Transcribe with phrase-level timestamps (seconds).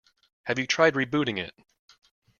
[0.45, 1.53] Have you tried rebooting it?